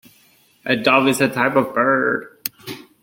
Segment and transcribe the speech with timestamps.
[0.65, 2.47] A Dove is a type of bird.